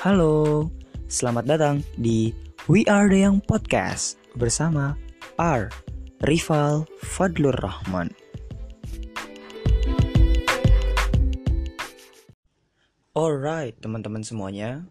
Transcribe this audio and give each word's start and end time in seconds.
Halo, 0.00 0.64
selamat 1.12 1.44
datang 1.44 1.76
di 2.00 2.32
We 2.72 2.88
Are 2.88 3.04
The 3.04 3.20
Young 3.20 3.44
Podcast 3.44 4.16
bersama 4.32 4.96
R. 5.36 5.68
Rival 6.24 6.88
Fadlur 7.04 7.52
Rahman. 7.60 8.08
Alright, 13.12 13.76
teman-teman 13.84 14.24
semuanya. 14.24 14.88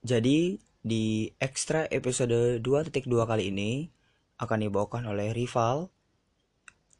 Jadi, 0.00 0.56
di 0.80 1.28
ekstra 1.36 1.84
episode 1.92 2.64
2.2 2.64 3.12
kali 3.12 3.52
ini 3.52 3.92
akan 4.40 4.64
dibawakan 4.64 5.12
oleh 5.12 5.36
Rival. 5.36 5.92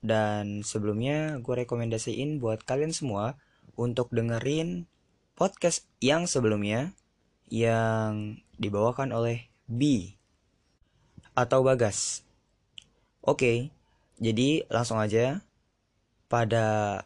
Dan 0.05 0.61
sebelumnya 0.61 1.41
gue 1.41 1.65
rekomendasiin 1.65 2.37
buat 2.37 2.69
kalian 2.69 2.93
semua 2.93 3.41
untuk 3.81 4.13
dengerin 4.13 4.85
podcast 5.33 5.89
yang 6.05 6.29
sebelumnya 6.29 6.93
yang 7.47 8.43
dibawakan 8.59 9.15
oleh 9.15 9.47
B 9.67 10.13
atau 11.37 11.63
Bagas. 11.63 12.27
Oke, 13.23 13.71
jadi 14.17 14.65
langsung 14.71 14.97
aja 14.97 15.43
pada 16.27 17.03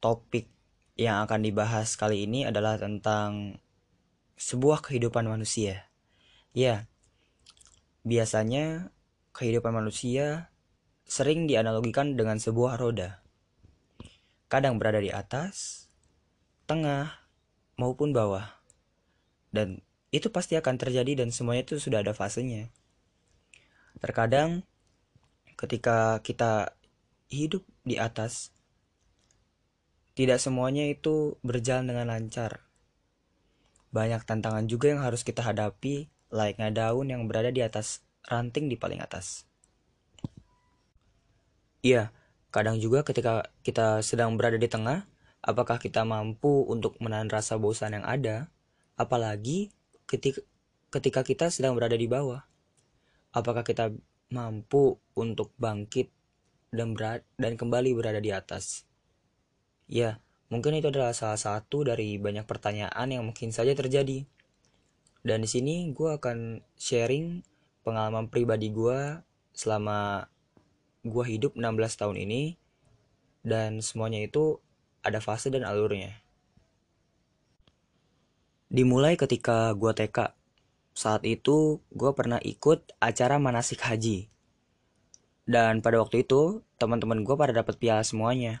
topik 0.00 0.48
yang 0.96 1.28
akan 1.28 1.44
dibahas 1.44 1.94
kali 1.94 2.24
ini 2.24 2.48
adalah 2.48 2.80
tentang 2.80 3.60
sebuah 4.40 4.80
kehidupan 4.80 5.28
manusia. 5.28 5.84
Ya, 6.56 6.88
biasanya 8.06 8.88
kehidupan 9.36 9.76
manusia 9.76 10.48
sering 11.04 11.44
dianalogikan 11.44 12.16
dengan 12.16 12.40
sebuah 12.40 12.80
roda. 12.80 13.20
Kadang 14.48 14.80
berada 14.80 15.02
di 15.02 15.12
atas, 15.12 15.86
tengah, 16.64 17.12
maupun 17.76 18.16
bawah. 18.16 18.56
Dan 19.52 19.85
itu 20.16 20.32
pasti 20.32 20.56
akan 20.56 20.80
terjadi 20.80 21.24
dan 21.24 21.28
semuanya 21.28 21.68
itu 21.68 21.76
sudah 21.76 22.00
ada 22.00 22.16
fasenya. 22.16 22.72
Terkadang 24.00 24.64
ketika 25.56 26.20
kita 26.20 26.76
hidup 27.28 27.64
di 27.84 27.96
atas, 27.96 28.52
tidak 30.16 30.40
semuanya 30.40 30.88
itu 30.88 31.36
berjalan 31.44 31.92
dengan 31.92 32.08
lancar. 32.08 32.64
Banyak 33.92 34.24
tantangan 34.24 34.64
juga 34.68 34.92
yang 34.92 35.04
harus 35.04 35.20
kita 35.24 35.44
hadapi, 35.44 36.08
layaknya 36.32 36.72
daun 36.72 37.12
yang 37.12 37.28
berada 37.28 37.52
di 37.52 37.60
atas 37.60 38.04
ranting 38.28 38.68
di 38.72 38.76
paling 38.76 39.00
atas. 39.00 39.44
Iya, 41.84 42.10
kadang 42.50 42.82
juga 42.82 43.06
ketika 43.06 43.52
kita 43.62 44.02
sedang 44.02 44.34
berada 44.34 44.58
di 44.58 44.66
tengah, 44.66 45.06
apakah 45.44 45.78
kita 45.78 46.02
mampu 46.02 46.66
untuk 46.66 46.98
menahan 46.98 47.30
rasa 47.30 47.60
bosan 47.60 47.94
yang 48.00 48.06
ada, 48.08 48.50
apalagi 48.98 49.70
ketika 50.06 50.40
ketika 50.90 51.20
kita 51.26 51.46
sedang 51.50 51.74
berada 51.74 51.98
di 51.98 52.06
bawah. 52.06 52.46
Apakah 53.36 53.66
kita 53.66 53.92
mampu 54.32 54.96
untuk 55.12 55.52
bangkit 55.60 56.08
dan 56.72 56.96
berat 56.96 57.26
dan 57.36 57.60
kembali 57.60 57.92
berada 57.92 58.22
di 58.22 58.32
atas? 58.32 58.88
Ya, 59.86 60.18
mungkin 60.48 60.78
itu 60.78 60.88
adalah 60.88 61.12
salah 61.12 61.36
satu 61.36 61.84
dari 61.84 62.16
banyak 62.16 62.48
pertanyaan 62.48 63.12
yang 63.12 63.22
mungkin 63.28 63.52
saja 63.52 63.76
terjadi. 63.76 64.24
Dan 65.26 65.44
di 65.44 65.48
sini 65.50 65.90
gue 65.92 66.16
akan 66.16 66.64
sharing 66.78 67.44
pengalaman 67.84 68.30
pribadi 68.32 68.72
gue 68.72 69.20
selama 69.52 70.30
gue 71.06 71.24
hidup 71.26 71.54
16 71.54 72.00
tahun 72.00 72.16
ini 72.24 72.42
dan 73.46 73.78
semuanya 73.78 74.26
itu 74.26 74.58
ada 75.06 75.22
fase 75.22 75.54
dan 75.54 75.62
alurnya. 75.62 76.25
Dimulai 78.66 79.14
ketika 79.14 79.72
gue 79.74 79.92
TK. 79.94 80.34
Saat 80.96 81.22
itu 81.28 81.84
gue 81.92 82.10
pernah 82.16 82.40
ikut 82.42 82.96
acara 82.98 83.38
manasik 83.38 83.84
haji. 83.84 84.26
Dan 85.46 85.84
pada 85.84 86.02
waktu 86.02 86.26
itu 86.26 86.66
teman-teman 86.80 87.22
gue 87.22 87.36
pada 87.38 87.54
dapat 87.54 87.78
piala 87.78 88.02
semuanya. 88.02 88.58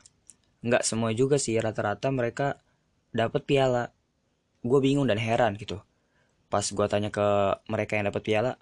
Nggak 0.62 0.86
semua 0.86 1.10
juga 1.10 1.36
sih 1.36 1.58
rata-rata 1.58 2.12
mereka 2.14 2.62
dapat 3.10 3.42
piala. 3.42 3.90
Gue 4.62 4.78
bingung 4.78 5.10
dan 5.10 5.18
heran 5.18 5.58
gitu. 5.58 5.82
Pas 6.46 6.62
gue 6.62 6.86
tanya 6.86 7.10
ke 7.10 7.58
mereka 7.66 7.98
yang 7.98 8.06
dapat 8.08 8.22
piala 8.22 8.52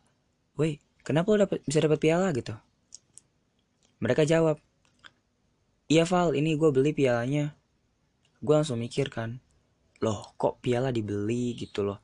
woi 0.54 0.78
kenapa 1.02 1.34
lo 1.34 1.46
dapet, 1.46 1.58
bisa 1.66 1.82
dapat 1.82 1.98
piala? 1.98 2.30
gitu. 2.30 2.54
Mereka 3.98 4.26
jawab 4.26 4.62
iya 5.90 6.06
Val 6.06 6.34
ini 6.38 6.54
gue 6.54 6.70
beli 6.70 6.94
pialanya. 6.94 7.54
Gue 8.44 8.54
langsung 8.54 8.80
mikir 8.80 9.08
kan 9.10 9.40
loh 10.04 10.36
kok 10.36 10.60
piala 10.60 10.92
dibeli 10.92 11.56
gitu 11.56 11.80
loh. 11.80 11.98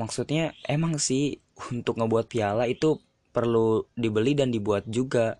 Maksudnya 0.00 0.56
emang 0.64 0.96
sih 0.96 1.36
untuk 1.68 2.00
ngebuat 2.00 2.26
piala 2.32 2.64
itu 2.64 2.96
perlu 3.32 3.84
dibeli 3.92 4.32
dan 4.32 4.48
dibuat 4.48 4.88
juga 4.88 5.36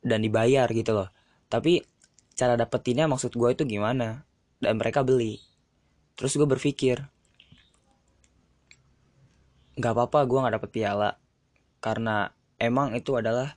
dan 0.00 0.24
dibayar 0.24 0.64
gitu 0.72 0.96
loh. 0.96 1.08
Tapi 1.52 1.84
cara 2.32 2.56
dapetinnya 2.56 3.04
maksud 3.04 3.36
gue 3.36 3.48
itu 3.52 3.68
gimana? 3.68 4.24
Dan 4.56 4.80
mereka 4.80 5.04
beli. 5.04 5.36
Terus 6.16 6.34
gue 6.34 6.48
berpikir 6.48 7.04
nggak 9.78 9.92
apa-apa 9.94 10.24
gue 10.24 10.38
nggak 10.40 10.54
dapet 10.56 10.70
piala. 10.72 11.10
Karena 11.84 12.32
emang 12.56 12.96
itu 12.96 13.14
adalah 13.14 13.54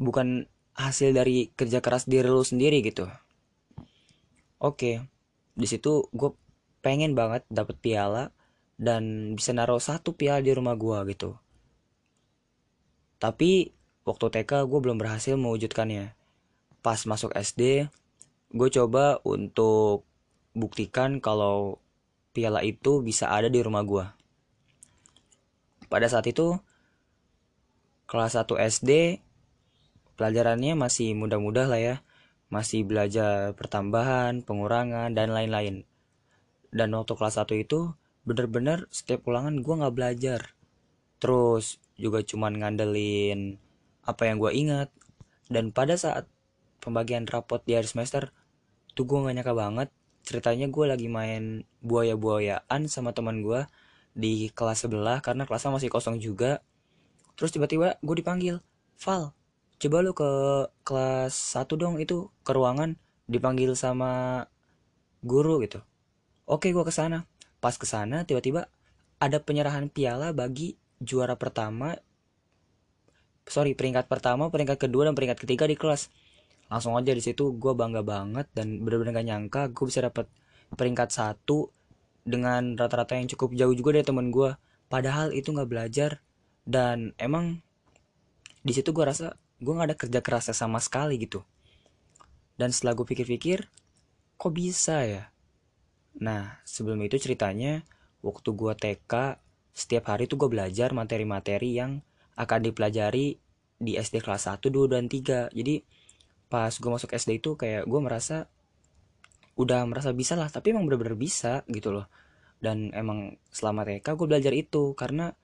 bukan 0.00 0.48
hasil 0.72 1.12
dari 1.12 1.52
kerja 1.52 1.84
keras 1.84 2.08
diri 2.08 2.26
lu 2.26 2.40
sendiri 2.40 2.80
gitu. 2.80 3.04
Oke 4.58 5.11
di 5.52 5.66
situ 5.68 6.08
gue 6.12 6.30
pengen 6.80 7.14
banget 7.14 7.46
dapet 7.52 7.78
piala 7.78 8.32
dan 8.80 9.34
bisa 9.36 9.54
naruh 9.54 9.78
satu 9.78 10.16
piala 10.16 10.42
di 10.42 10.52
rumah 10.52 10.74
gue 10.74 10.98
gitu 11.12 11.36
tapi 13.22 13.70
waktu 14.02 14.26
TK 14.28 14.66
gue 14.66 14.78
belum 14.82 14.98
berhasil 14.98 15.38
mewujudkannya 15.38 16.14
pas 16.82 16.98
masuk 17.06 17.30
SD 17.36 17.86
gue 18.52 18.68
coba 18.68 19.16
untuk 19.24 20.04
buktikan 20.52 21.20
kalau 21.24 21.80
piala 22.32 22.64
itu 22.64 23.04
bisa 23.04 23.28
ada 23.28 23.48
di 23.48 23.60
rumah 23.60 23.84
gue. 23.84 24.04
Pada 25.88 26.08
saat 26.08 26.24
itu, 26.24 26.56
kelas 28.08 28.36
1 28.36 28.56
SD, 28.56 29.20
pelajarannya 30.16 30.72
masih 30.76 31.12
mudah-mudah 31.12 31.68
lah 31.68 31.80
ya. 31.80 31.96
Masih 32.52 32.84
belajar 32.84 33.56
pertambahan, 33.56 34.44
pengurangan, 34.44 35.16
dan 35.16 35.32
lain-lain. 35.32 35.88
Dan 36.68 36.92
waktu 36.92 37.16
kelas 37.16 37.40
1 37.40 37.56
itu, 37.56 37.96
bener-bener 38.28 38.84
setiap 38.92 39.24
ulangan 39.24 39.64
gue 39.64 39.74
gak 39.80 39.96
belajar. 39.96 40.40
Terus 41.16 41.80
juga 41.96 42.20
cuman 42.20 42.60
ngandelin 42.60 43.56
apa 44.04 44.28
yang 44.28 44.36
gue 44.36 44.52
ingat. 44.52 44.92
Dan 45.48 45.72
pada 45.72 45.96
saat 45.96 46.28
pembagian 46.84 47.24
rapot 47.24 47.64
di 47.64 47.72
akhir 47.72 47.88
semester, 47.88 48.36
tuh 48.92 49.08
gue 49.08 49.24
gak 49.24 49.32
nyangka 49.32 49.56
banget 49.56 49.88
ceritanya 50.22 50.70
gue 50.70 50.84
lagi 50.86 51.08
main 51.10 51.66
buaya-buayaan 51.82 52.86
sama 52.86 53.10
teman 53.10 53.42
gue 53.42 53.66
di 54.14 54.48
kelas 54.54 54.86
sebelah 54.86 55.18
karena 55.18 55.44
kelasnya 55.44 55.74
masih 55.74 55.90
kosong 55.90 56.22
juga 56.22 56.62
terus 57.34 57.50
tiba-tiba 57.50 57.98
gue 57.98 58.16
dipanggil 58.16 58.62
Val 59.02 59.34
coba 59.82 59.98
lu 59.98 60.14
ke 60.14 60.30
kelas 60.86 61.34
satu 61.34 61.74
dong 61.74 61.98
itu 61.98 62.30
ke 62.46 62.54
ruangan 62.54 62.94
dipanggil 63.26 63.74
sama 63.74 64.46
guru 65.26 65.58
gitu. 65.66 65.82
Oke 66.46 66.70
gue 66.70 66.84
ke 66.86 66.94
sana 66.94 67.26
pas 67.58 67.74
ke 67.74 67.82
sana 67.82 68.22
tiba-tiba 68.22 68.70
ada 69.18 69.42
penyerahan 69.42 69.90
piala 69.90 70.30
bagi 70.30 70.78
juara 71.02 71.34
pertama 71.34 71.98
sorry 73.42 73.74
peringkat 73.74 74.06
pertama 74.06 74.54
peringkat 74.54 74.78
kedua 74.78 75.10
dan 75.10 75.18
peringkat 75.18 75.42
ketiga 75.42 75.66
di 75.66 75.74
kelas. 75.74 76.14
Langsung 76.70 76.94
aja 76.94 77.10
di 77.10 77.18
situ 77.18 77.58
gue 77.58 77.72
bangga 77.74 78.06
banget 78.06 78.46
dan 78.54 78.78
bener-bener 78.86 79.18
gak 79.18 79.26
nyangka 79.26 79.62
gue 79.74 79.84
bisa 79.90 79.98
dapat 79.98 80.30
peringkat 80.78 81.10
satu 81.10 81.74
dengan 82.22 82.78
rata-rata 82.78 83.18
yang 83.18 83.26
cukup 83.34 83.50
jauh 83.58 83.74
juga 83.74 83.98
dari 83.98 84.06
temen 84.06 84.30
gue 84.30 84.54
padahal 84.86 85.34
itu 85.34 85.50
nggak 85.50 85.70
belajar. 85.70 86.22
Dan 86.62 87.10
emang 87.18 87.58
di 88.62 88.70
situ 88.70 88.94
gue 88.94 89.02
rasa 89.02 89.34
gue 89.62 89.72
nggak 89.72 89.88
ada 89.94 89.98
kerja 89.98 90.20
kerasnya 90.20 90.56
sama 90.58 90.82
sekali 90.82 91.22
gitu. 91.22 91.46
Dan 92.58 92.74
setelah 92.74 92.98
gue 92.98 93.06
pikir-pikir 93.06 93.70
kok 94.34 94.52
bisa 94.52 95.06
ya? 95.06 95.30
Nah 96.18 96.58
sebelum 96.66 96.98
itu 97.06 97.16
ceritanya 97.22 97.86
waktu 98.26 98.50
gue 98.50 98.72
TK 98.74 99.38
setiap 99.72 100.10
hari 100.10 100.26
tuh 100.26 100.36
gue 100.36 100.50
belajar 100.50 100.90
materi-materi 100.92 101.78
yang 101.78 102.02
akan 102.34 102.60
dipelajari 102.66 103.38
di 103.82 103.92
SD 103.98 104.20
kelas 104.20 104.50
1, 104.50 104.66
2, 104.68 104.92
dan 104.92 105.06
3 105.06 105.54
jadi 105.54 105.74
pas 106.50 106.74
gue 106.74 106.90
masuk 106.90 107.14
SD 107.14 107.40
itu 107.40 107.56
kayak 107.56 107.88
gue 107.88 108.00
merasa 108.02 108.50
udah 109.56 109.84
merasa 109.88 110.12
bisa 110.12 110.36
lah 110.36 110.50
tapi 110.52 110.74
emang 110.74 110.90
bener-bener 110.90 111.14
bisa 111.14 111.62
gitu 111.70 111.94
loh. 111.94 112.10
Dan 112.58 112.90
emang 112.94 113.38
selama 113.54 113.86
TK 113.86 114.06
gue 114.18 114.26
belajar 114.26 114.52
itu 114.54 114.92
karena 114.98 115.34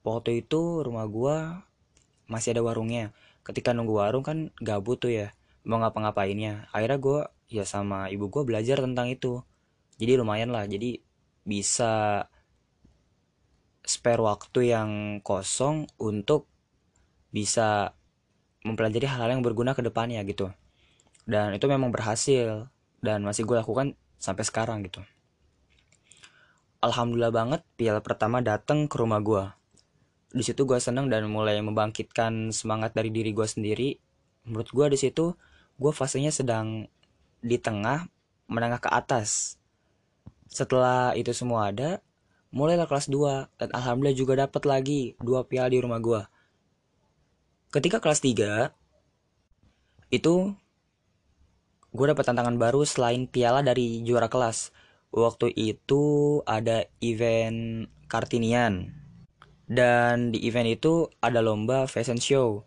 waktu 0.00 0.44
itu 0.44 0.80
rumah 0.80 1.04
gue 1.08 1.36
masih 2.28 2.56
ada 2.56 2.64
warungnya 2.64 3.12
ketika 3.44 3.76
nunggu 3.76 3.94
warung 4.00 4.24
kan 4.24 4.50
gabut 4.58 4.98
tuh 4.98 5.12
ya 5.12 5.36
mau 5.68 5.80
ngapa-ngapainnya. 5.80 6.68
Akhirnya 6.72 6.98
gue 6.98 7.20
ya 7.52 7.64
sama 7.68 8.08
ibu 8.08 8.32
gue 8.32 8.42
belajar 8.42 8.80
tentang 8.80 9.12
itu. 9.12 9.44
Jadi 10.00 10.18
lumayan 10.18 10.50
lah 10.50 10.64
jadi 10.64 10.98
bisa 11.44 12.24
spare 13.84 14.24
waktu 14.24 14.72
yang 14.72 14.90
kosong 15.20 15.84
untuk 16.00 16.48
bisa 17.28 17.92
mempelajari 18.64 19.04
hal-hal 19.04 19.36
yang 19.36 19.44
berguna 19.44 19.76
ke 19.76 19.84
depannya 19.84 20.24
gitu. 20.24 20.48
Dan 21.28 21.52
itu 21.52 21.68
memang 21.68 21.92
berhasil 21.92 22.72
dan 23.04 23.20
masih 23.20 23.44
gue 23.44 23.60
lakukan 23.60 23.92
sampai 24.16 24.44
sekarang 24.44 24.80
gitu. 24.88 25.04
Alhamdulillah 26.80 27.32
banget 27.32 27.60
piala 27.76 28.00
pertama 28.00 28.40
datang 28.40 28.88
ke 28.88 28.96
rumah 28.96 29.20
gue 29.20 29.44
di 30.34 30.42
situ 30.42 30.66
gue 30.66 30.82
seneng 30.82 31.06
dan 31.06 31.30
mulai 31.30 31.62
membangkitkan 31.62 32.50
semangat 32.50 32.90
dari 32.90 33.14
diri 33.14 33.30
gue 33.30 33.46
sendiri. 33.46 33.94
Menurut 34.50 34.68
gue 34.74 34.86
di 34.90 34.98
situ 34.98 35.38
gue 35.78 35.92
fasenya 35.94 36.34
sedang 36.34 36.90
di 37.38 37.54
tengah 37.62 38.10
menengah 38.50 38.82
ke 38.82 38.90
atas. 38.90 39.54
Setelah 40.50 41.14
itu 41.14 41.30
semua 41.30 41.70
ada 41.70 42.02
mulailah 42.50 42.90
kelas 42.90 43.06
2 43.06 43.62
dan 43.62 43.68
alhamdulillah 43.70 44.18
juga 44.18 44.34
dapat 44.46 44.62
lagi 44.66 45.00
dua 45.18 45.42
piala 45.42 45.66
di 45.66 45.82
rumah 45.82 45.98
gue 45.98 46.22
ketika 47.74 47.98
kelas 47.98 48.22
3 48.22 48.70
itu 50.14 50.34
gue 51.90 52.06
dapat 52.06 52.22
tantangan 52.22 52.54
baru 52.54 52.86
selain 52.86 53.26
piala 53.26 53.66
dari 53.66 54.02
juara 54.06 54.30
kelas. 54.30 54.70
Waktu 55.14 55.50
itu 55.54 56.38
ada 56.42 56.86
event 56.98 57.86
kartinian 58.10 59.03
dan 59.74 60.30
di 60.30 60.38
event 60.46 60.70
itu 60.70 61.10
ada 61.18 61.42
lomba 61.42 61.90
fashion 61.90 62.22
show. 62.22 62.62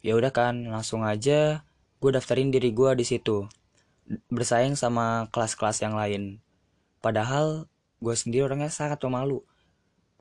Ya 0.00 0.14
udah 0.14 0.30
kan 0.30 0.70
langsung 0.70 1.02
aja 1.02 1.66
gue 1.98 2.10
daftarin 2.14 2.54
diri 2.54 2.70
gue 2.70 2.94
di 2.94 3.02
situ. 3.02 3.50
Bersaing 4.30 4.78
sama 4.78 5.26
kelas-kelas 5.34 5.82
yang 5.82 5.98
lain. 5.98 6.38
Padahal 7.02 7.66
gue 7.98 8.14
sendiri 8.14 8.46
orangnya 8.46 8.70
sangat 8.70 9.02
pemalu. 9.02 9.42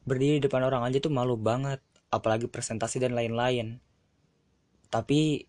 Berdiri 0.03 0.41
di 0.41 0.49
depan 0.49 0.65
orang 0.65 0.81
aja 0.83 0.97
tuh 0.97 1.13
malu 1.13 1.37
banget 1.37 1.79
apalagi 2.09 2.49
presentasi 2.49 2.97
dan 2.97 3.13
lain-lain. 3.13 3.77
Tapi 4.89 5.45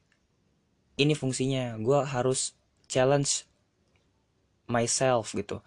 ini 1.01 1.15
fungsinya 1.17 1.81
gue 1.81 1.99
harus 2.05 2.53
challenge 2.85 3.49
myself 4.69 5.33
gitu. 5.33 5.65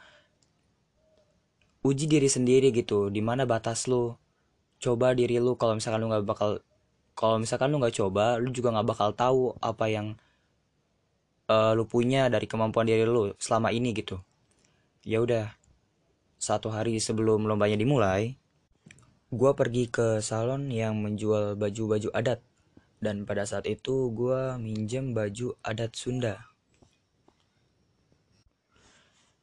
Uji 1.83 2.05
diri 2.07 2.29
sendiri 2.29 2.69
gitu 2.71 3.09
di 3.09 3.19
mana 3.19 3.43
batas 3.43 3.89
lu 3.89 4.15
coba 4.83 5.15
diri 5.15 5.39
lu 5.39 5.55
kalau 5.55 5.79
misalkan 5.79 6.03
lu 6.03 6.11
nggak 6.11 6.27
bakal 6.27 6.59
kalau 7.15 7.39
misalkan 7.39 7.71
lu 7.71 7.79
nggak 7.79 7.95
coba 7.95 8.35
lu 8.35 8.51
juga 8.51 8.75
nggak 8.75 8.87
bakal 8.91 9.09
tahu 9.15 9.55
apa 9.63 9.85
yang 9.87 10.07
uh, 11.47 11.71
lu 11.71 11.87
punya 11.87 12.27
dari 12.27 12.43
kemampuan 12.43 12.83
diri 12.83 13.07
lu 13.07 13.31
selama 13.39 13.71
ini 13.71 13.95
gitu 13.95 14.19
ya 15.07 15.23
udah 15.23 15.55
satu 16.35 16.67
hari 16.75 16.99
sebelum 16.99 17.47
lombanya 17.47 17.79
dimulai 17.79 18.35
gue 19.31 19.51
pergi 19.55 19.87
ke 19.87 20.19
salon 20.19 20.67
yang 20.67 20.99
menjual 20.99 21.55
baju-baju 21.55 22.11
adat 22.11 22.43
dan 23.03 23.27
pada 23.27 23.43
saat 23.43 23.67
itu 23.67 24.15
gue 24.15 24.55
minjem 24.63 25.11
baju 25.11 25.59
adat 25.59 25.91
Sunda. 25.91 26.47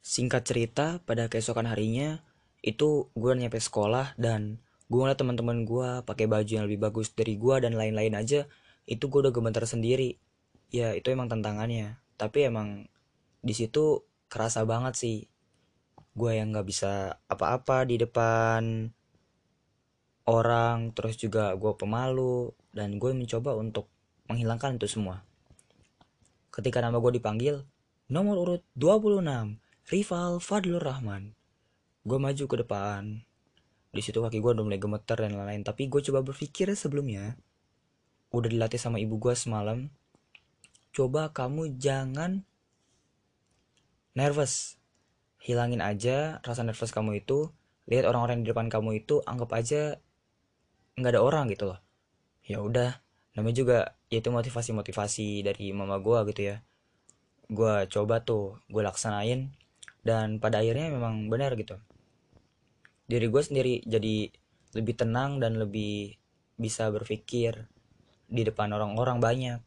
Singkat 0.01 0.41
cerita, 0.49 0.85
pada 1.05 1.29
keesokan 1.29 1.69
harinya 1.69 2.25
itu 2.65 3.13
gue 3.13 3.33
nyampe 3.37 3.61
sekolah 3.61 4.17
dan 4.17 4.57
gue 4.91 4.99
ngeliat 4.99 5.15
teman-teman 5.15 5.63
gue 5.63 6.03
pakai 6.03 6.27
baju 6.27 6.51
yang 6.51 6.67
lebih 6.67 6.83
bagus 6.83 7.15
dari 7.15 7.39
gue 7.39 7.55
dan 7.63 7.79
lain-lain 7.79 8.11
aja. 8.11 8.43
Itu 8.83 9.07
gue 9.07 9.23
udah 9.23 9.31
gemeter 9.31 9.63
sendiri. 9.63 10.19
Ya 10.67 10.91
itu 10.91 11.15
emang 11.15 11.31
tantangannya. 11.31 12.03
Tapi 12.19 12.51
emang 12.51 12.91
di 13.39 13.55
situ 13.55 14.03
kerasa 14.27 14.67
banget 14.67 14.99
sih. 14.99 15.17
Gue 16.11 16.35
yang 16.35 16.51
nggak 16.51 16.67
bisa 16.67 17.23
apa-apa 17.31 17.87
di 17.87 18.03
depan 18.03 18.91
orang, 20.27 20.91
terus 20.91 21.15
juga 21.15 21.55
gue 21.55 21.71
pemalu, 21.79 22.51
dan 22.75 22.99
gue 22.99 23.11
mencoba 23.15 23.55
untuk 23.55 23.87
menghilangkan 24.27 24.75
itu 24.75 24.87
semua. 24.91 25.23
Ketika 26.51 26.83
nama 26.83 26.99
gue 26.99 27.15
dipanggil, 27.15 27.63
nomor 28.11 28.35
urut 28.43 28.63
26, 28.75 29.23
rival 29.87 30.43
Fadlur 30.43 30.83
Rahman. 30.83 31.31
Gue 32.03 32.19
maju 32.19 32.43
ke 32.43 32.55
depan. 32.59 33.23
Di 33.91 34.01
situ 34.03 34.23
kaki 34.23 34.39
gue 34.39 34.51
udah 34.55 34.63
mulai 34.63 34.79
gemeter 34.79 35.19
dan 35.19 35.35
lain-lain, 35.35 35.63
tapi 35.67 35.91
gue 35.91 35.99
coba 35.99 36.23
berpikir 36.23 36.71
sebelumnya. 36.73 37.35
Udah 38.31 38.47
dilatih 38.47 38.79
sama 38.79 38.97
ibu 38.97 39.19
gue 39.19 39.35
semalam. 39.35 39.91
Coba 40.95 41.31
kamu 41.35 41.75
jangan 41.79 42.47
nervous. 44.15 44.79
Hilangin 45.43 45.83
aja 45.83 46.39
rasa 46.43 46.63
nervous 46.63 46.95
kamu 46.95 47.23
itu. 47.23 47.51
Lihat 47.91 48.07
orang-orang 48.07 48.47
di 48.47 48.55
depan 48.55 48.71
kamu 48.71 49.03
itu, 49.03 49.19
anggap 49.27 49.51
aja 49.51 49.99
nggak 50.99 51.17
ada 51.17 51.21
orang 51.23 51.47
gitu 51.49 51.71
loh 51.71 51.79
ya 52.43 52.59
udah 52.59 52.99
namanya 53.37 53.55
juga 53.55 53.77
itu 54.11 54.27
motivasi 54.27 54.75
motivasi 54.75 55.27
dari 55.45 55.71
mama 55.71 56.03
gue 56.03 56.19
gitu 56.33 56.41
ya 56.51 56.55
gue 57.51 57.73
coba 57.87 58.23
tuh 58.23 58.59
gue 58.67 58.83
laksanain 58.83 59.55
dan 60.03 60.37
pada 60.37 60.59
akhirnya 60.59 60.91
memang 60.91 61.31
benar 61.31 61.55
gitu 61.55 61.79
diri 63.11 63.27
gue 63.27 63.43
sendiri 63.43 63.83
jadi 63.83 64.31
lebih 64.71 64.95
tenang 64.95 65.43
dan 65.43 65.59
lebih 65.59 66.15
bisa 66.55 66.87
berpikir 66.87 67.67
di 68.31 68.47
depan 68.47 68.71
orang-orang 68.71 69.19
banyak. 69.19 69.59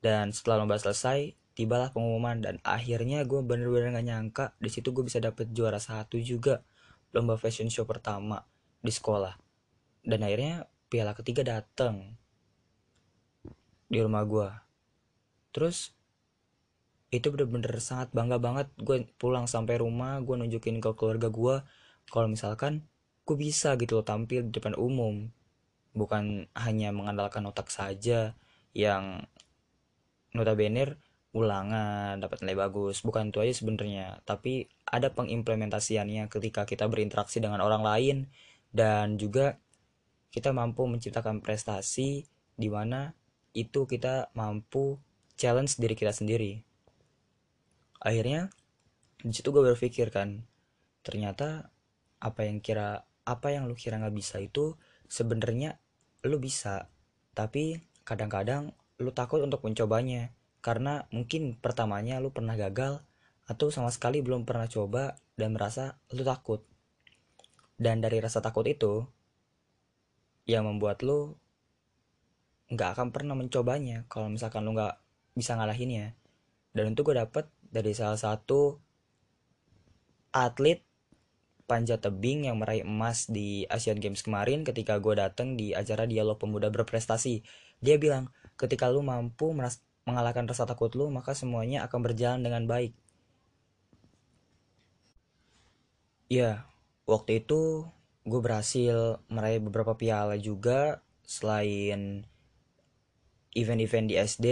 Dan 0.00 0.32
setelah 0.32 0.64
lomba 0.64 0.80
selesai 0.80 1.36
tibalah 1.52 1.92
pengumuman 1.92 2.40
dan 2.40 2.56
akhirnya 2.64 3.28
gue 3.28 3.44
bener-bener 3.44 3.92
gak 3.92 4.06
nyangka 4.08 4.44
di 4.56 4.72
situ 4.72 4.96
gue 4.96 5.04
bisa 5.04 5.20
dapet 5.20 5.52
juara 5.52 5.76
satu 5.76 6.16
juga 6.16 6.64
lomba 7.12 7.36
fashion 7.36 7.68
show 7.68 7.84
pertama 7.84 8.40
di 8.80 8.92
sekolah. 8.92 9.36
Dan 10.00 10.24
akhirnya 10.24 10.64
piala 10.88 11.12
ketiga 11.12 11.44
datang 11.44 12.16
di 13.86 13.98
rumah 14.02 14.26
gue 14.26 14.48
terus 15.54 15.94
itu 17.14 17.30
bener-bener 17.30 17.78
sangat 17.78 18.10
bangga 18.10 18.36
banget 18.42 18.68
gue 18.76 19.06
pulang 19.16 19.46
sampai 19.46 19.78
rumah 19.78 20.18
gue 20.20 20.34
nunjukin 20.34 20.82
ke 20.82 20.90
keluarga 20.98 21.30
gue 21.30 21.56
kalau 22.10 22.30
misalkan 22.30 22.86
gue 23.26 23.36
bisa 23.36 23.74
gitu 23.74 23.98
loh 23.98 24.06
tampil 24.06 24.46
di 24.46 24.52
depan 24.54 24.78
umum. 24.78 25.30
Bukan 25.96 26.46
hanya 26.54 26.92
mengandalkan 26.92 27.42
otak 27.48 27.72
saja 27.72 28.36
yang 28.76 29.24
notabene 30.36 31.00
ulangan 31.32 32.20
dapat 32.20 32.44
nilai 32.44 32.68
bagus. 32.68 33.02
Bukan 33.02 33.32
itu 33.32 33.42
aja 33.42 33.54
sebenarnya. 33.56 34.20
Tapi 34.22 34.68
ada 34.86 35.10
pengimplementasiannya 35.10 36.28
ketika 36.30 36.68
kita 36.68 36.86
berinteraksi 36.86 37.42
dengan 37.42 37.64
orang 37.64 37.82
lain. 37.82 38.16
Dan 38.70 39.16
juga 39.16 39.56
kita 40.30 40.52
mampu 40.52 40.84
menciptakan 40.84 41.40
prestasi 41.40 42.28
di 42.56 42.68
mana 42.68 43.16
itu 43.56 43.88
kita 43.88 44.28
mampu 44.36 45.00
challenge 45.40 45.80
diri 45.80 45.96
kita 45.96 46.12
sendiri. 46.12 46.60
Akhirnya 48.04 48.52
di 49.24 49.32
situ 49.32 49.48
gue 49.48 49.64
berpikir 49.64 50.12
kan, 50.12 50.44
ternyata 51.00 51.72
apa 52.20 52.48
yang 52.48 52.64
kira 52.64 53.04
apa 53.26 53.50
yang 53.50 53.66
lu 53.66 53.74
kira 53.74 53.98
nggak 53.98 54.16
bisa 54.16 54.38
itu 54.38 54.78
sebenarnya 55.10 55.78
lu 56.26 56.38
bisa, 56.42 56.90
tapi 57.34 57.82
kadang-kadang 58.06 58.74
lu 59.02 59.10
takut 59.12 59.42
untuk 59.42 59.62
mencobanya. 59.66 60.32
Karena 60.62 61.06
mungkin 61.14 61.54
pertamanya 61.54 62.18
lu 62.18 62.34
pernah 62.34 62.58
gagal 62.58 63.02
atau 63.46 63.70
sama 63.70 63.94
sekali 63.94 64.18
belum 64.18 64.42
pernah 64.42 64.66
coba 64.66 65.14
dan 65.38 65.54
merasa 65.54 66.02
lu 66.10 66.26
takut. 66.26 66.66
Dan 67.78 68.02
dari 68.02 68.18
rasa 68.18 68.42
takut 68.42 68.66
itu, 68.66 69.06
yang 70.48 70.66
membuat 70.66 71.02
lo 71.06 71.38
nggak 72.66 72.98
akan 72.98 73.14
pernah 73.14 73.38
mencobanya 73.38 74.06
kalau 74.10 74.26
misalkan 74.26 74.66
lo 74.66 74.74
nggak 74.74 74.98
bisa 75.38 75.54
ngalahinnya. 75.54 76.18
Dan 76.74 76.94
itu 76.94 77.06
gue 77.06 77.14
dapet 77.14 77.46
dari 77.62 77.94
salah 77.94 78.18
satu 78.18 78.80
atlet 80.34 80.82
panjat 81.66 81.98
tebing 82.06 82.46
yang 82.46 82.62
meraih 82.62 82.86
emas 82.86 83.26
di 83.26 83.66
Asian 83.66 83.98
Games 83.98 84.22
kemarin 84.22 84.62
ketika 84.62 85.02
gue 85.02 85.18
dateng 85.18 85.58
di 85.58 85.74
acara 85.74 86.06
dialog 86.06 86.38
pemuda 86.38 86.70
berprestasi. 86.70 87.42
Dia 87.82 87.98
bilang 87.98 88.30
ketika 88.54 88.88
lu 88.88 89.02
mampu 89.02 89.50
mengalahkan 90.06 90.46
rasa 90.46 90.64
takut 90.64 90.94
lu 90.94 91.10
maka 91.10 91.34
semuanya 91.34 91.82
akan 91.84 92.00
berjalan 92.06 92.40
dengan 92.40 92.64
baik. 92.70 92.94
Ya 96.30 96.66
waktu 97.06 97.42
itu 97.42 97.86
gue 98.26 98.40
berhasil 98.42 99.22
meraih 99.30 99.62
beberapa 99.62 99.94
piala 99.94 100.34
juga 100.38 101.02
selain 101.26 102.26
event-event 103.54 104.06
di 104.10 104.14
SD 104.18 104.46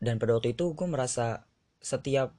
dan 0.00 0.20
pada 0.20 0.36
waktu 0.36 0.52
itu 0.52 0.72
gue 0.76 0.88
merasa 0.88 1.48
setiap 1.80 2.32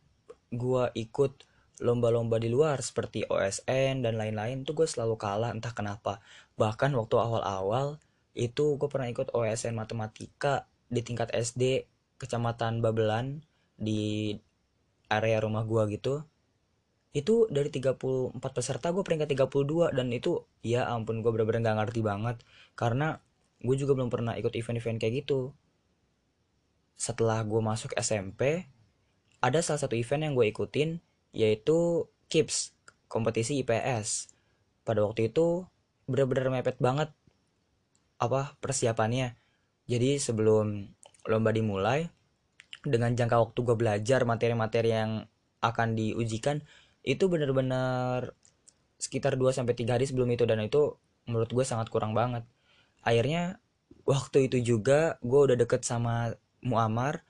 gue 0.54 0.84
ikut 0.98 1.46
lomba-lomba 1.84 2.40
di 2.40 2.48
luar 2.48 2.80
seperti 2.80 3.28
OSN 3.28 4.08
dan 4.08 4.16
lain-lain 4.16 4.64
tuh 4.64 4.76
gue 4.78 4.88
selalu 4.88 5.20
kalah 5.20 5.52
entah 5.52 5.76
kenapa. 5.76 6.24
Bahkan 6.56 6.96
waktu 6.96 7.16
awal-awal 7.20 8.00
itu 8.36 8.80
gue 8.80 8.88
pernah 8.88 9.08
ikut 9.12 9.32
OSN 9.36 9.76
matematika 9.76 10.68
di 10.88 11.04
tingkat 11.04 11.32
SD 11.36 11.88
kecamatan 12.16 12.80
Babelan 12.80 13.44
di 13.76 14.36
area 15.12 15.44
rumah 15.44 15.68
gue 15.68 15.84
gitu. 16.00 16.24
Itu 17.16 17.48
dari 17.48 17.72
34 17.72 18.36
peserta 18.40 18.92
gue 18.92 19.04
peringkat 19.04 19.36
32 19.36 19.96
dan 19.96 20.08
itu 20.12 20.44
ya 20.64 20.88
ampun 20.92 21.24
gue 21.24 21.32
bener-bener 21.32 21.64
gak 21.64 21.78
ngerti 21.84 22.00
banget. 22.04 22.38
Karena 22.76 23.20
gue 23.64 23.76
juga 23.76 23.96
belum 23.96 24.12
pernah 24.12 24.36
ikut 24.36 24.52
event-event 24.56 25.00
kayak 25.00 25.24
gitu. 25.24 25.56
Setelah 26.96 27.44
gue 27.44 27.60
masuk 27.60 27.92
SMP 28.00 28.68
ada 29.44 29.60
salah 29.60 29.80
satu 29.84 29.96
event 30.00 30.32
yang 30.32 30.34
gue 30.36 30.48
ikutin 30.48 31.00
yaitu 31.36 32.08
KIPS 32.32 32.72
kompetisi 33.12 33.60
IPS 33.62 34.32
pada 34.88 35.04
waktu 35.04 35.30
itu 35.30 35.68
bener-bener 36.08 36.50
mepet 36.50 36.80
banget 36.80 37.12
apa 38.18 38.56
persiapannya. 38.64 39.36
Jadi 39.86 40.18
sebelum 40.18 40.88
lomba 41.28 41.52
dimulai 41.52 42.10
dengan 42.86 43.14
jangka 43.14 43.42
waktu 43.42 43.60
gue 43.66 43.76
belajar 43.78 44.24
materi-materi 44.24 44.90
yang 44.94 45.12
akan 45.60 45.98
diujikan 45.98 46.62
itu 47.06 47.26
bener-bener 47.30 48.34
sekitar 48.98 49.38
2 49.38 49.52
sampai 49.54 49.74
3 49.78 50.00
hari 50.00 50.06
sebelum 50.08 50.30
itu. 50.34 50.48
Dan 50.48 50.64
itu 50.66 50.98
menurut 51.28 51.50
gue 51.52 51.66
sangat 51.66 51.92
kurang 51.92 52.16
banget. 52.18 52.46
Akhirnya 53.06 53.62
waktu 54.06 54.50
itu 54.50 54.62
juga 54.62 55.18
gue 55.22 55.40
udah 55.52 55.58
deket 55.58 55.86
sama 55.86 56.34
Muammar. 56.66 57.26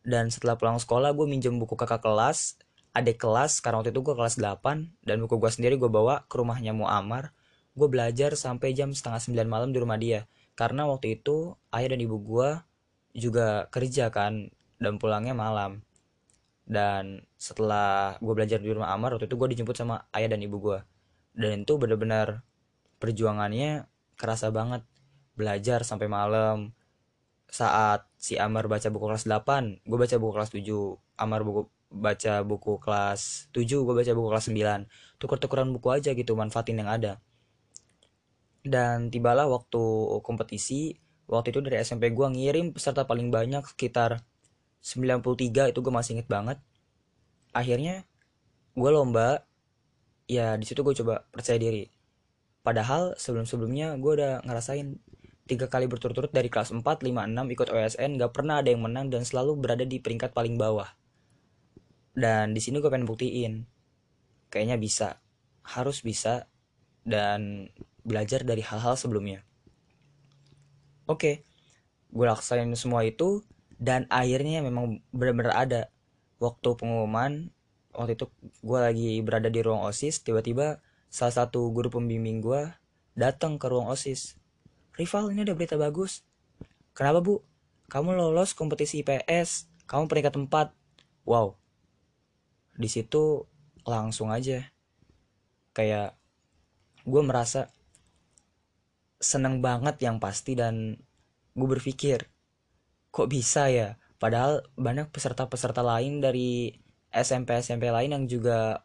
Dan 0.00 0.32
setelah 0.32 0.56
pulang 0.56 0.80
sekolah 0.80 1.12
gue 1.12 1.26
minjem 1.28 1.60
buku 1.60 1.76
kakak 1.76 2.00
kelas 2.00 2.56
adik 2.90 3.22
kelas 3.22 3.62
karena 3.62 3.82
waktu 3.82 3.94
itu 3.94 4.02
gue 4.02 4.14
kelas 4.16 4.36
8 4.38 5.06
dan 5.06 5.16
buku 5.22 5.38
gue 5.38 5.50
sendiri 5.50 5.74
gue 5.78 5.90
bawa 5.90 6.26
ke 6.26 6.34
rumahnya 6.38 6.74
Muammar. 6.74 7.34
Gue 7.78 7.86
belajar 7.86 8.34
sampai 8.34 8.74
jam 8.74 8.90
setengah 8.90 9.22
9 9.22 9.46
malam 9.46 9.70
di 9.70 9.78
rumah 9.78 9.96
dia. 9.96 10.26
Karena 10.58 10.84
waktu 10.90 11.22
itu 11.22 11.54
ayah 11.70 11.94
dan 11.94 12.00
ibu 12.02 12.18
gue 12.18 12.58
juga 13.14 13.70
kerja 13.70 14.10
kan 14.10 14.50
dan 14.82 14.98
pulangnya 14.98 15.32
malam. 15.32 15.86
Dan 16.66 17.26
setelah 17.34 18.18
gue 18.18 18.34
belajar 18.34 18.58
di 18.62 18.70
rumah 18.70 18.94
Amar 18.94 19.14
waktu 19.14 19.30
itu 19.30 19.36
gue 19.38 19.48
dijemput 19.54 19.76
sama 19.78 20.06
ayah 20.14 20.34
dan 20.34 20.42
ibu 20.42 20.58
gue 20.58 20.78
dan 21.34 21.62
itu 21.62 21.74
bener-bener 21.78 22.42
perjuangannya 22.98 23.86
kerasa 24.18 24.50
banget. 24.50 24.82
Belajar 25.38 25.86
sampai 25.86 26.10
malam. 26.10 26.74
Saat 27.50 28.06
si 28.14 28.38
Amar 28.38 28.70
baca 28.70 28.86
buku 28.92 29.10
kelas 29.10 29.26
8 29.26 29.82
gue 29.82 29.98
baca 29.98 30.16
buku 30.20 30.32
kelas 30.38 30.50
7 30.54 30.62
Amar 31.18 31.42
buku 31.42 31.66
baca 31.90 32.46
buku 32.46 32.78
kelas 32.78 33.50
7 33.50 33.66
gue 33.66 33.94
baca 33.94 34.12
buku 34.14 34.28
kelas 34.30 34.46
9 34.46 34.86
tuker-tukeran 35.18 35.74
buku 35.74 35.90
aja 35.90 36.14
gitu 36.14 36.38
manfaatin 36.38 36.80
yang 36.80 36.88
ada. 36.88 37.18
Dan 38.62 39.10
tibalah 39.10 39.50
waktu 39.50 39.82
kompetisi 40.22 40.96
waktu 41.26 41.50
itu 41.50 41.60
dari 41.66 41.82
SMP 41.82 42.14
gue 42.14 42.26
ngirim 42.30 42.72
peserta 42.72 43.04
paling 43.04 43.28
banyak 43.28 43.66
sekitar 43.66 44.22
93 44.80 45.74
itu 45.74 45.78
gue 45.82 45.92
masih 45.92 46.16
inget 46.16 46.28
banget. 46.30 46.58
Akhirnya 47.50 48.06
gue 48.78 48.90
lomba 48.94 49.44
ya 50.30 50.54
di 50.54 50.64
situ 50.64 50.86
gue 50.86 50.94
coba 50.94 51.26
percaya 51.34 51.58
diri. 51.58 51.90
Padahal 52.62 53.18
sebelum 53.18 53.48
sebelumnya 53.48 53.98
gue 53.98 54.12
udah 54.14 54.46
ngerasain 54.46 54.94
tiga 55.50 55.66
kali 55.66 55.90
berturut-turut 55.90 56.30
dari 56.30 56.46
kelas 56.46 56.70
4, 56.70 56.86
5, 56.86 57.10
6 57.10 57.54
ikut 57.58 57.68
OSN 57.74 58.10
gak 58.22 58.30
pernah 58.30 58.62
ada 58.62 58.70
yang 58.70 58.86
menang 58.86 59.10
dan 59.10 59.26
selalu 59.26 59.58
berada 59.58 59.82
di 59.82 59.98
peringkat 59.98 60.30
paling 60.30 60.54
bawah 60.54 60.86
dan 62.20 62.52
di 62.52 62.60
sini 62.60 62.84
gue 62.84 62.92
pengen 62.92 63.08
buktiin 63.08 63.64
kayaknya 64.52 64.76
bisa 64.76 65.24
harus 65.64 66.04
bisa 66.04 66.46
dan 67.08 67.72
belajar 68.04 68.44
dari 68.44 68.60
hal-hal 68.60 68.94
sebelumnya. 69.00 69.40
Oke 71.08 71.48
gue 72.10 72.26
laksain 72.26 72.68
semua 72.74 73.06
itu 73.06 73.46
dan 73.80 74.04
akhirnya 74.12 74.60
memang 74.60 75.00
benar-benar 75.10 75.56
ada. 75.56 75.82
Waktu 76.40 76.76
pengumuman 76.76 77.52
waktu 77.96 78.16
itu 78.16 78.28
gue 78.60 78.78
lagi 78.80 79.10
berada 79.24 79.48
di 79.48 79.60
ruang 79.64 79.84
osis 79.88 80.20
tiba-tiba 80.20 80.80
salah 81.10 81.34
satu 81.34 81.72
guru 81.72 81.88
pembimbing 81.88 82.44
gue 82.44 82.68
datang 83.16 83.56
ke 83.56 83.66
ruang 83.66 83.88
osis. 83.88 84.36
Rival 84.96 85.32
ini 85.32 85.48
ada 85.48 85.56
berita 85.56 85.80
bagus. 85.80 86.22
Kenapa 86.92 87.24
bu? 87.24 87.40
Kamu 87.88 88.14
lolos 88.14 88.52
kompetisi 88.52 89.02
IPS 89.02 89.70
kamu 89.90 90.06
peringkat 90.06 90.34
4 90.38 91.26
wow 91.26 91.58
di 92.76 92.88
situ 92.90 93.46
langsung 93.86 94.34
aja. 94.34 94.62
Kayak 95.74 96.18
gue 97.06 97.22
merasa 97.22 97.70
seneng 99.20 99.60
banget 99.60 100.00
yang 100.02 100.18
pasti 100.18 100.56
dan 100.56 100.98
gue 101.54 101.68
berpikir 101.68 102.26
kok 103.10 103.30
bisa 103.30 103.70
ya? 103.70 103.96
Padahal 104.20 104.66
banyak 104.76 105.08
peserta-peserta 105.08 105.80
lain 105.80 106.20
dari 106.20 106.74
SMP-SMP 107.10 107.88
lain 107.88 108.14
yang 108.14 108.24
juga 108.28 108.84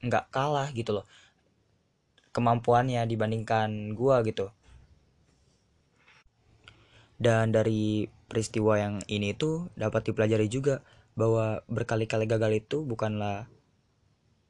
nggak 0.00 0.32
kalah 0.32 0.70
gitu 0.72 0.96
loh 0.96 1.06
kemampuannya 2.30 3.02
dibandingkan 3.06 3.94
gua 3.94 4.22
gitu. 4.22 4.50
Dan 7.20 7.52
dari 7.52 8.08
peristiwa 8.30 8.80
yang 8.80 8.94
ini 9.10 9.36
tuh 9.36 9.68
dapat 9.76 10.08
dipelajari 10.08 10.48
juga 10.48 10.80
bahwa 11.20 11.60
berkali-kali 11.68 12.24
gagal 12.24 12.64
itu 12.64 12.80
bukanlah 12.88 13.52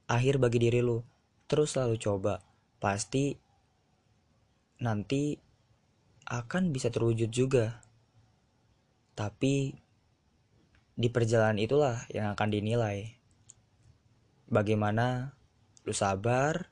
akhir 0.07 0.39
bagi 0.39 0.63
diri 0.63 0.79
lu. 0.79 1.03
Terus 1.51 1.75
selalu 1.75 1.99
coba 1.99 2.47
pasti 2.79 3.35
nanti 4.79 5.35
akan 6.31 6.71
bisa 6.71 6.95
terwujud 6.95 7.35
juga. 7.35 7.83
Tapi 9.19 9.75
di 10.95 11.09
perjalanan 11.11 11.59
itulah 11.59 12.07
yang 12.15 12.31
akan 12.39 12.49
dinilai. 12.55 13.19
Bagaimana 14.47 15.35
lu 15.83 15.91
sabar 15.91 16.71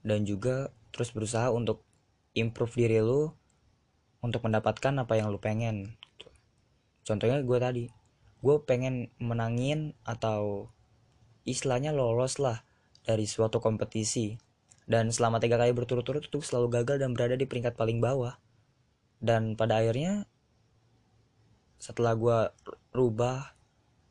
dan 0.00 0.24
juga 0.24 0.72
terus 0.88 1.12
berusaha 1.12 1.52
untuk 1.52 1.84
improve 2.32 2.80
diri 2.80 3.04
lu 3.04 3.28
untuk 4.24 4.40
mendapatkan 4.48 4.94
apa 5.04 5.20
yang 5.20 5.28
lu 5.28 5.36
pengen. 5.36 6.00
Contohnya 7.04 7.44
gue 7.44 7.58
tadi, 7.60 7.84
gue 8.44 8.60
pengen 8.68 9.08
menangin 9.16 9.96
atau 10.04 10.68
istilahnya 11.48 11.96
lolos 11.96 12.36
lah 12.36 12.60
dari 13.00 13.24
suatu 13.24 13.64
kompetisi. 13.64 14.36
Dan 14.84 15.08
selama 15.08 15.40
tiga 15.40 15.56
kali 15.56 15.72
berturut-turut 15.72 16.28
itu 16.28 16.44
selalu 16.44 16.84
gagal 16.84 17.00
dan 17.00 17.16
berada 17.16 17.40
di 17.40 17.48
peringkat 17.48 17.72
paling 17.72 18.04
bawah. 18.04 18.36
Dan 19.16 19.56
pada 19.56 19.80
akhirnya 19.80 20.28
setelah 21.80 22.12
gue 22.12 22.38
rubah 22.92 23.56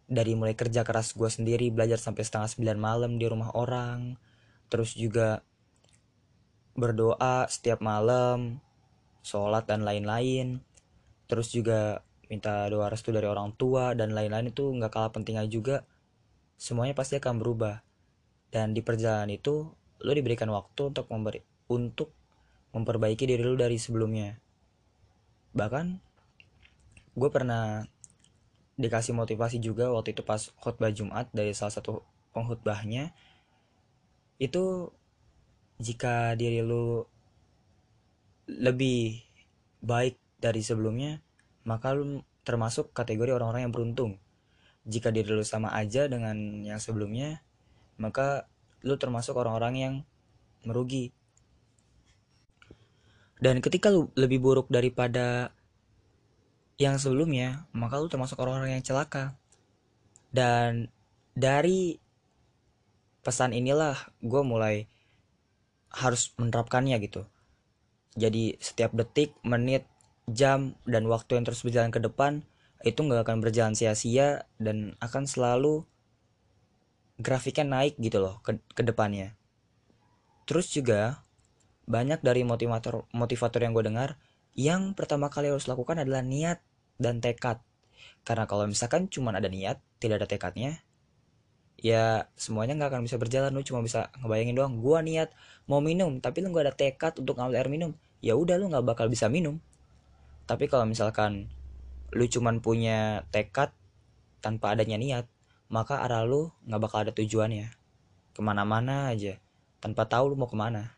dari 0.10 0.34
mulai 0.38 0.54
kerja 0.54 0.86
keras 0.86 1.14
gue 1.18 1.30
sendiri 1.30 1.74
belajar 1.74 1.98
sampai 1.98 2.22
setengah 2.22 2.50
sembilan 2.54 2.78
malam 2.78 3.12
di 3.18 3.26
rumah 3.26 3.50
orang 3.56 4.14
terus 4.70 4.94
juga 4.94 5.42
berdoa 6.78 7.50
setiap 7.50 7.82
malam 7.82 8.62
sholat 9.26 9.66
dan 9.66 9.82
lain-lain 9.82 10.62
terus 11.26 11.50
juga 11.50 12.06
minta 12.32 12.68
doa 12.72 12.88
restu 12.88 13.12
dari 13.12 13.28
orang 13.28 13.56
tua 13.56 13.94
dan 13.94 14.16
lain-lain 14.16 14.52
itu 14.52 14.70
nggak 14.70 14.92
kalah 14.92 15.12
pentingnya 15.12 15.46
juga. 15.48 15.84
Semuanya 16.56 16.96
pasti 16.96 17.20
akan 17.20 17.40
berubah. 17.40 17.84
Dan 18.54 18.78
di 18.78 18.86
perjalanan 18.86 19.34
itu 19.34 19.74
lo 20.04 20.12
diberikan 20.14 20.52
waktu 20.54 20.94
untuk 20.94 21.10
memberi 21.10 21.42
untuk 21.72 22.14
memperbaiki 22.76 23.26
diri 23.26 23.42
lo 23.42 23.58
dari 23.58 23.82
sebelumnya. 23.82 24.38
Bahkan 25.58 25.86
gue 27.14 27.30
pernah 27.30 27.86
dikasih 28.74 29.14
motivasi 29.14 29.62
juga 29.62 29.94
waktu 29.94 30.18
itu 30.18 30.26
pas 30.26 30.50
khutbah 30.62 30.90
Jumat 30.90 31.30
dari 31.34 31.54
salah 31.54 31.74
satu 31.74 32.02
pengkhutbahnya. 32.34 33.14
Itu 34.42 34.94
jika 35.82 36.34
diri 36.38 36.62
lu 36.62 37.06
lebih 38.50 39.24
baik 39.80 40.20
dari 40.42 40.60
sebelumnya 40.60 41.24
maka 41.64 41.96
lu 41.96 42.24
termasuk 42.44 42.92
kategori 42.92 43.32
orang-orang 43.36 43.68
yang 43.68 43.74
beruntung 43.74 44.20
jika 44.84 45.16
diri 45.16 45.32
lu 45.32 45.48
sama 45.48 45.72
aja 45.72 46.12
dengan 46.12 46.36
yang 46.64 46.80
sebelumnya 46.80 47.40
maka 47.96 48.48
lu 48.84 49.00
termasuk 49.00 49.36
orang-orang 49.40 49.76
yang 49.80 49.94
merugi 50.68 51.16
dan 53.44 53.60
ketika 53.60 53.92
lu 53.92 54.08
lebih 54.16 54.40
buruk 54.40 54.72
daripada 54.72 55.52
yang 56.80 56.96
sebelumnya, 56.96 57.68
maka 57.76 58.00
lu 58.00 58.08
termasuk 58.08 58.40
orang-orang 58.40 58.80
yang 58.80 58.86
celaka. 58.86 59.36
Dan 60.34 60.90
dari 61.38 62.00
pesan 63.22 63.52
inilah 63.52 63.96
gue 64.24 64.42
mulai 64.48 64.88
harus 65.94 66.34
menerapkannya 66.40 66.98
gitu. 67.04 67.28
Jadi 68.16 68.58
setiap 68.64 68.96
detik, 68.96 69.36
menit, 69.46 69.86
jam, 70.30 70.78
dan 70.88 71.04
waktu 71.10 71.40
yang 71.40 71.46
terus 71.48 71.64
berjalan 71.64 71.92
ke 71.92 72.00
depan 72.00 72.46
itu 72.84 73.00
nggak 73.00 73.24
akan 73.24 73.40
berjalan 73.40 73.74
sia-sia 73.76 74.44
dan 74.60 74.96
akan 75.00 75.24
selalu 75.24 75.88
grafiknya 77.20 77.64
naik 77.64 77.96
gitu 78.00 78.20
loh 78.20 78.44
ke, 78.44 78.60
ke 78.76 78.84
depannya. 78.84 79.36
Terus 80.44 80.68
juga 80.72 81.24
banyak 81.88 82.20
dari 82.24 82.44
motivator 82.44 83.08
motivator 83.12 83.60
yang 83.64 83.72
gue 83.76 83.88
dengar 83.88 84.20
yang 84.56 84.96
pertama 84.96 85.32
kali 85.32 85.52
harus 85.52 85.68
lakukan 85.68 86.04
adalah 86.04 86.22
niat 86.24 86.60
dan 87.00 87.24
tekad. 87.24 87.64
Karena 88.28 88.48
kalau 88.48 88.68
misalkan 88.68 89.08
cuma 89.12 89.36
ada 89.36 89.52
niat, 89.52 89.84
tidak 90.00 90.24
ada 90.24 90.28
tekadnya, 90.28 90.84
ya 91.84 92.32
semuanya 92.40 92.80
nggak 92.80 92.96
akan 92.96 93.04
bisa 93.04 93.20
berjalan 93.20 93.52
lu 93.52 93.60
cuma 93.66 93.84
bisa 93.84 94.08
ngebayangin 94.24 94.56
doang 94.56 94.80
gua 94.80 95.04
niat 95.04 95.36
mau 95.68 95.84
minum 95.84 96.24
tapi 96.24 96.40
lu 96.40 96.56
nggak 96.56 96.72
ada 96.72 96.76
tekad 96.76 97.14
untuk 97.20 97.36
ngambil 97.36 97.60
air 97.60 97.68
minum 97.68 97.92
ya 98.24 98.40
udah 98.40 98.56
lu 98.56 98.72
nggak 98.72 98.88
bakal 98.88 99.12
bisa 99.12 99.28
minum 99.28 99.60
tapi 100.46 100.68
kalau 100.72 100.88
misalkan 100.88 101.50
lu 102.14 102.30
cuman 102.30 102.62
punya 102.62 103.26
tekad 103.34 103.74
tanpa 104.44 104.76
adanya 104.76 105.00
niat 105.00 105.26
maka 105.72 106.04
arah 106.06 106.28
lu 106.28 106.54
nggak 106.68 106.82
bakal 106.82 107.00
ada 107.02 107.12
tujuannya 107.16 107.74
ke 108.34 108.42
mana-mana 108.42 109.10
aja 109.10 109.42
tanpa 109.82 110.06
tahu 110.06 110.34
lu 110.34 110.36
mau 110.38 110.50
ke 110.50 110.58
mana 110.58 110.94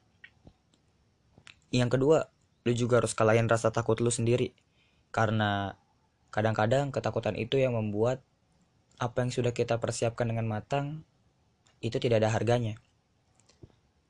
yang 1.71 1.87
kedua 1.87 2.31
lu 2.65 2.73
juga 2.73 2.99
harus 2.99 3.13
kalahin 3.13 3.47
rasa 3.47 3.69
takut 3.69 3.99
lu 4.01 4.09
sendiri 4.09 4.51
karena 5.15 5.79
kadang-kadang 6.35 6.91
ketakutan 6.91 7.39
itu 7.39 7.55
yang 7.55 7.79
membuat 7.79 8.19
apa 8.99 9.23
yang 9.23 9.31
sudah 9.31 9.55
kita 9.55 9.79
persiapkan 9.79 10.27
dengan 10.27 10.47
matang 10.47 11.07
itu 11.79 11.95
tidak 11.95 12.23
ada 12.23 12.35
harganya. 12.35 12.75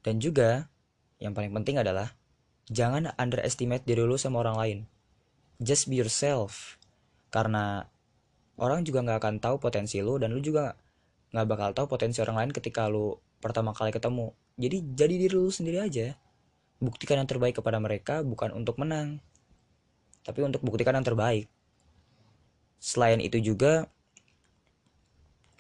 Dan 0.06 0.22
juga 0.22 0.70
yang 1.18 1.34
paling 1.34 1.54
penting 1.54 1.82
adalah 1.82 2.14
jangan 2.70 3.14
underestimate 3.18 3.86
diri 3.86 4.02
lu 4.02 4.18
sama 4.18 4.42
orang 4.42 4.58
lain. 4.58 4.80
Just 5.60 5.88
be 5.88 6.00
yourself. 6.00 6.80
Karena 7.32 7.88
orang 8.56 8.84
juga 8.88 9.04
nggak 9.04 9.20
akan 9.20 9.36
tahu 9.44 9.56
potensi 9.60 10.00
lu 10.00 10.16
dan 10.20 10.32
lu 10.32 10.40
juga 10.40 10.76
nggak 11.36 11.48
bakal 11.48 11.70
tahu 11.76 11.88
potensi 11.92 12.24
orang 12.24 12.40
lain 12.40 12.52
ketika 12.56 12.88
lu 12.88 13.20
pertama 13.44 13.76
kali 13.76 13.92
ketemu. 13.92 14.32
Jadi 14.56 14.78
jadi 14.96 15.14
diri 15.28 15.36
lu 15.36 15.52
sendiri 15.52 15.84
aja. 15.84 16.16
Buktikan 16.80 17.20
yang 17.20 17.28
terbaik 17.28 17.56
kepada 17.60 17.80
mereka 17.80 18.20
bukan 18.20 18.52
untuk 18.52 18.76
menang, 18.80 19.24
tapi 20.28 20.44
untuk 20.44 20.60
buktikan 20.60 20.96
yang 20.96 21.08
terbaik. 21.08 21.48
Selain 22.84 23.24
itu 23.24 23.40
juga 23.40 23.88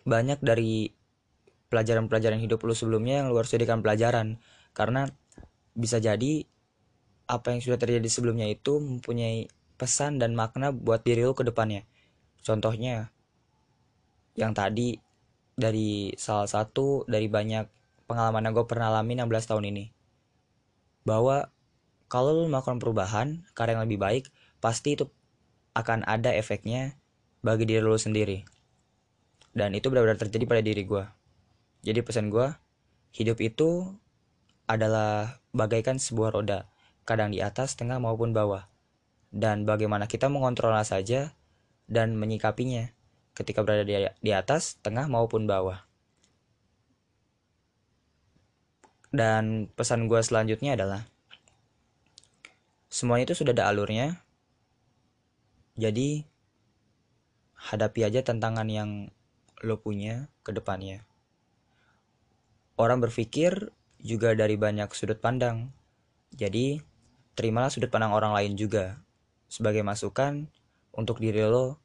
banyak 0.03 0.43
dari 0.43 0.91
pelajaran-pelajaran 1.71 2.37
hidup 2.37 2.61
lu 2.61 2.75
sebelumnya 2.75 3.23
yang 3.23 3.31
lu 3.31 3.39
harus 3.41 3.49
jadikan 3.49 3.81
pelajaran 3.81 4.37
karena 4.75 5.09
bisa 5.73 5.97
jadi 5.97 6.45
apa 7.25 7.51
yang 7.51 7.59
sudah 7.59 7.79
terjadi 7.81 8.05
sebelumnya 8.05 8.45
itu 8.45 8.77
mempunyai 8.77 9.49
pesan 9.75 10.19
dan 10.19 10.33
makna 10.33 10.71
buat 10.71 11.03
diri 11.03 11.23
lu 11.23 11.35
ke 11.35 11.43
depannya. 11.43 11.83
Contohnya 12.41 13.11
yang 14.35 14.51
tadi 14.51 14.99
dari 15.55 16.11
salah 16.19 16.47
satu 16.47 17.07
dari 17.07 17.31
banyak 17.31 17.67
pengalaman 18.05 18.47
yang 18.47 18.53
gue 18.53 18.65
pernah 18.67 18.91
alami 18.91 19.15
16 19.15 19.51
tahun 19.51 19.65
ini. 19.71 19.85
Bahwa 21.07 21.47
kalau 22.11 22.43
lu 22.43 22.45
melakukan 22.51 22.77
perubahan, 22.77 23.47
karya 23.57 23.77
yang 23.77 23.85
lebih 23.87 23.99
baik, 24.01 24.23
pasti 24.61 24.97
itu 24.97 25.09
akan 25.75 26.07
ada 26.07 26.31
efeknya 26.31 26.95
bagi 27.45 27.69
diri 27.69 27.83
lu 27.83 27.99
sendiri 27.99 28.41
dan 29.55 29.71
itu 29.71 29.87
benar-benar 29.87 30.19
terjadi 30.19 30.43
pada 30.45 30.61
diri 30.61 30.83
gue 30.83 31.03
jadi 31.87 32.03
pesan 32.03 32.27
gue 32.27 32.51
hidup 33.15 33.39
itu 33.39 33.95
adalah 34.67 35.39
bagaikan 35.55 35.95
sebuah 35.95 36.35
roda 36.35 36.67
kadang 37.07 37.31
di 37.31 37.39
atas 37.39 37.79
tengah 37.79 38.01
maupun 38.01 38.35
bawah 38.35 38.67
dan 39.35 39.67
bagaimana 39.67 40.07
kita 40.07 40.31
mengontrolnya 40.31 40.87
saja 40.87 41.35
dan 41.91 42.15
menyikapinya 42.15 42.95
ketika 43.35 43.59
berada 43.67 43.83
di, 43.83 44.31
atas 44.31 44.79
tengah 44.79 45.11
maupun 45.11 45.43
bawah 45.43 45.83
dan 49.11 49.67
pesan 49.75 50.07
gue 50.07 50.23
selanjutnya 50.23 50.79
adalah 50.79 51.03
semuanya 52.87 53.27
itu 53.27 53.43
sudah 53.43 53.51
ada 53.51 53.67
alurnya 53.67 54.23
jadi 55.75 56.23
hadapi 57.59 58.07
aja 58.07 58.23
tantangan 58.23 58.71
yang 58.71 59.11
lo 59.59 59.75
punya 59.81 60.31
ke 60.45 60.55
depannya. 60.55 61.03
Orang 62.79 63.03
berpikir 63.03 63.75
juga 63.99 64.35
dari 64.37 64.55
banyak 64.55 64.91
sudut 64.93 65.17
pandang. 65.17 65.73
Jadi, 66.35 66.83
terimalah 67.33 67.71
sudut 67.71 67.91
pandang 67.91 68.15
orang 68.15 68.35
lain 68.35 68.53
juga 68.59 69.04
sebagai 69.55 69.87
masukan 69.87 70.51
untuk 70.91 71.23
diri 71.23 71.39
lo 71.47 71.79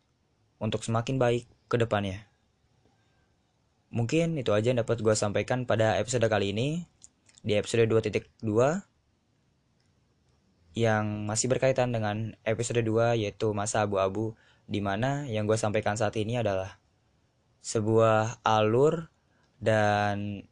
untuk 0.59 0.83
semakin 0.83 1.23
baik 1.23 1.47
ke 1.71 1.79
depannya. 1.79 2.27
Mungkin 3.95 4.35
itu 4.43 4.51
aja 4.51 4.75
yang 4.75 4.83
dapat 4.83 4.99
gue 4.99 5.15
sampaikan 5.15 5.71
pada 5.71 5.95
episode 6.03 6.27
kali 6.27 6.51
ini. 6.51 6.91
Di 7.47 7.55
episode 7.57 7.87
2.2 7.87 8.27
yang 10.75 11.27
masih 11.27 11.47
berkaitan 11.49 11.95
dengan 11.95 12.37
episode 12.45 12.83
2 12.83 13.23
yaitu 13.23 13.51
masa 13.57 13.87
abu-abu 13.87 14.37
di 14.69 14.85
mana 14.85 15.27
yang 15.27 15.49
gue 15.49 15.57
sampaikan 15.57 15.97
saat 15.97 16.15
ini 16.21 16.39
adalah 16.39 16.79
sebuah 17.65 18.45
alur 18.45 19.09
dan 19.57 20.45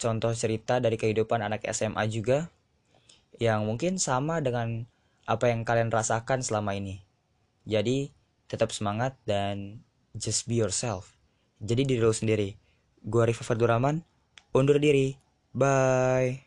contoh 0.00 0.32
cerita 0.32 0.80
dari 0.80 0.96
kehidupan 0.96 1.44
anak 1.44 1.68
SMA 1.70 2.08
juga 2.08 2.48
yang 3.36 3.68
mungkin 3.68 4.00
sama 4.00 4.40
dengan 4.40 4.88
apa 5.26 5.50
yang 5.50 5.66
kalian 5.66 5.90
rasakan 5.90 6.40
selama 6.40 6.78
ini. 6.78 7.02
Jadi 7.66 8.14
tetap 8.46 8.70
semangat 8.70 9.18
dan 9.26 9.82
just 10.14 10.46
be 10.46 10.62
yourself. 10.62 11.18
Jadi 11.58 11.82
diri 11.82 12.00
lo 12.00 12.14
sendiri. 12.14 12.54
Gua 13.02 13.26
Rifa 13.26 13.42
Farduraman, 13.42 14.02
undur 14.54 14.78
diri. 14.78 15.18
Bye. 15.50 16.45